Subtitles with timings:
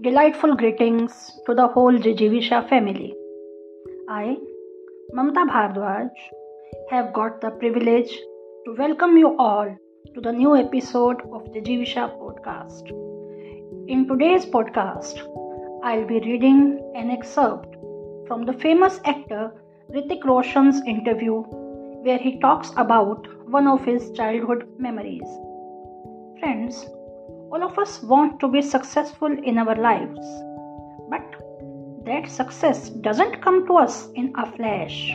[0.00, 3.16] Delightful greetings to the whole Jijivisha family.
[4.08, 4.36] I,
[5.12, 6.10] Mamta Bhardwaj,
[6.88, 8.16] have got the privilege
[8.64, 9.76] to welcome you all
[10.14, 12.90] to the new episode of Jijivisha podcast.
[13.88, 15.18] In today's podcast,
[15.82, 17.74] I'll be reading an excerpt
[18.28, 19.50] from the famous actor
[19.90, 21.42] Hrithik Roshan's interview
[22.04, 25.28] where he talks about one of his childhood memories.
[26.38, 26.86] Friends,
[27.50, 30.26] all of us want to be successful in our lives,
[31.08, 31.24] but
[32.04, 35.10] that success doesn't come to us in a flash.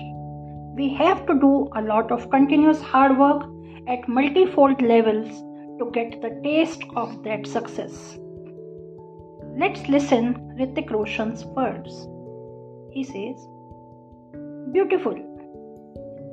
[0.76, 3.44] We have to do a lot of continuous hard work
[3.88, 5.28] at multifold levels
[5.80, 8.18] to get the taste of that success.
[9.56, 12.08] Let's listen Hrithik Roshan's words.
[12.92, 13.48] He says,
[14.72, 15.16] Beautiful.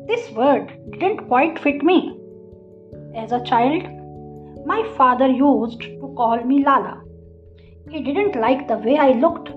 [0.08, 2.18] This word didn't quite fit me.
[3.14, 3.82] As a child,
[4.66, 7.02] my father used to call me Lala.
[7.88, 9.50] He didn't like the way I looked.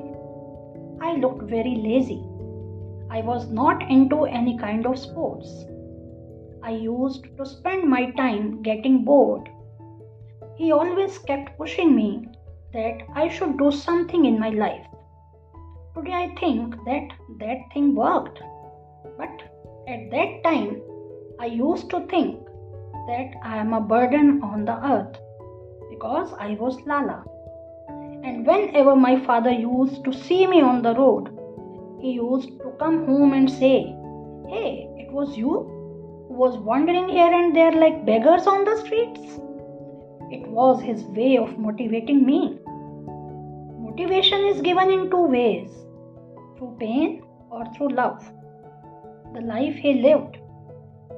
[1.02, 2.24] I looked very lazy.
[3.10, 5.66] I was not into any kind of sports.
[6.64, 9.50] I used to spend my time getting bored.
[10.56, 12.30] He always kept pushing me
[12.74, 14.86] that I should do something in my life.
[15.96, 18.40] Today I think that that thing worked.
[19.18, 19.44] But
[19.88, 20.82] at that time,
[21.40, 22.40] I used to think
[23.08, 25.18] that I am a burden on the earth
[25.90, 27.24] because I was Lala.
[28.24, 31.30] And whenever my father used to see me on the road,
[32.02, 33.96] he used to come home and say,
[34.50, 35.52] Hey, it was you
[36.28, 39.40] who was wandering here and there like beggars on the streets.
[40.32, 42.60] It was his way of motivating me.
[43.80, 45.70] Motivation is given in two ways
[46.58, 48.24] through pain or through love.
[49.34, 50.38] The life he lived,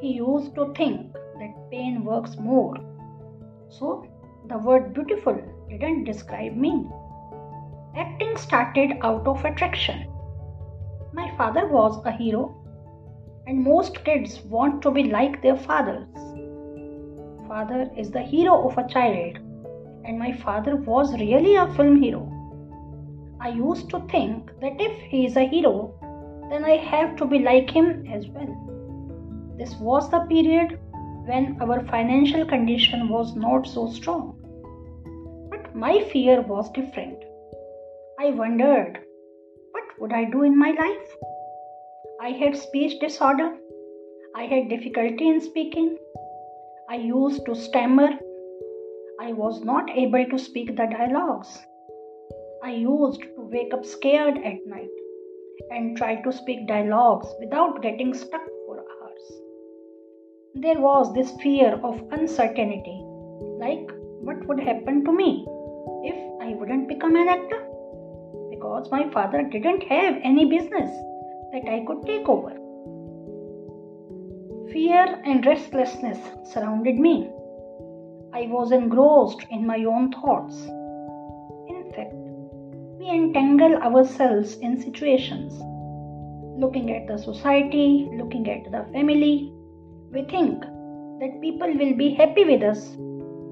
[0.02, 2.75] he used to think that pain works more.
[3.69, 4.08] So,
[4.47, 5.38] the word beautiful
[5.69, 6.88] didn't describe me.
[7.96, 10.07] Acting started out of attraction.
[11.13, 12.56] My father was a hero,
[13.47, 16.07] and most kids want to be like their fathers.
[17.47, 19.38] Father is the hero of a child,
[20.03, 22.31] and my father was really a film hero.
[23.40, 25.94] I used to think that if he is a hero,
[26.50, 28.51] then I have to be like him as well.
[29.57, 30.79] This was the period
[31.25, 34.38] when our financial condition was not so strong.
[35.50, 37.24] But my fear was different.
[38.19, 39.00] I wondered,
[39.72, 41.16] what would I do in my life?
[42.22, 43.56] I had speech disorder.
[44.36, 45.97] I had difficulty in speaking.
[46.90, 48.09] I used to stammer.
[49.19, 51.57] I was not able to speak the dialogues.
[52.63, 54.90] I used to wake up scared at night
[55.72, 58.42] and try to speak dialogues without getting stuck
[60.65, 62.99] there was this fear of uncertainty
[63.63, 63.91] like
[64.27, 65.45] what would happen to me
[66.03, 67.61] if I wouldn't become an actor?
[68.49, 70.89] Because my father didn't have any business
[71.51, 72.49] that I could take over.
[74.71, 76.17] Fear and restlessness
[76.51, 77.29] surrounded me.
[78.33, 80.55] I was engrossed in my own thoughts.
[81.69, 82.15] In fact,
[82.97, 85.53] we entangle ourselves in situations,
[86.59, 89.53] looking at the society, looking at the family,
[90.15, 90.61] we think
[91.21, 92.81] that people will be happy with us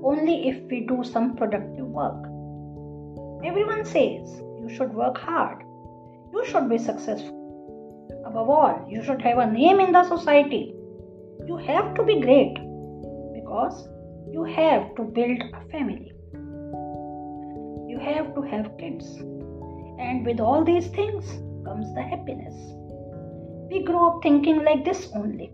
[0.09, 2.19] only if we do some productive work.
[3.43, 4.29] Everyone says
[4.61, 5.57] you should work hard,
[6.33, 7.41] you should be successful.
[8.25, 10.73] Above all, you should have a name in the society.
[11.45, 12.53] You have to be great
[13.33, 13.89] because
[14.31, 16.13] you have to build a family.
[17.91, 19.05] You have to have kids.
[20.05, 21.25] And with all these things
[21.65, 22.55] comes the happiness.
[23.69, 25.51] We grow up thinking like this only.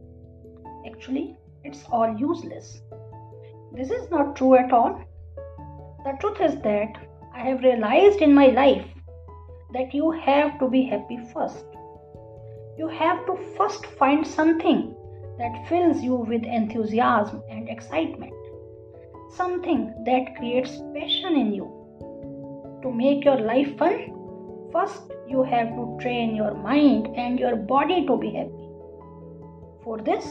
[0.90, 2.82] Actually, it's all useless.
[3.74, 5.02] This is not true at all.
[6.04, 6.94] The truth is that
[7.36, 8.86] I have realized in my life
[9.74, 11.66] that you have to be happy first.
[12.78, 14.96] You have to first find something
[15.38, 18.34] that fills you with enthusiasm and excitement.
[19.36, 21.68] Something that creates passion in you.
[22.82, 24.16] To make your life fun,
[24.72, 28.70] first you have to train your mind and your body to be happy.
[29.84, 30.26] For this,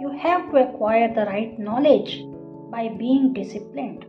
[0.00, 2.24] you have to acquire the right knowledge
[2.70, 4.06] by being disciplined.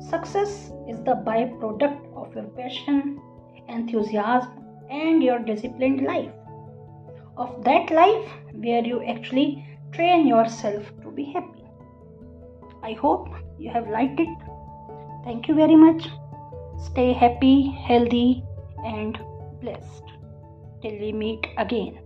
[0.00, 3.20] Success is the byproduct of your passion,
[3.68, 6.32] enthusiasm, and your disciplined life.
[7.36, 11.64] Of that life where you actually train yourself to be happy.
[12.82, 14.28] I hope you have liked it.
[15.24, 16.08] Thank you very much.
[16.90, 18.42] Stay happy, healthy,
[18.86, 19.18] and
[19.60, 20.04] blessed.
[20.80, 21.98] Till we meet again.